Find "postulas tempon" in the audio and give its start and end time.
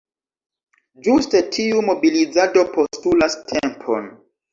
2.79-4.09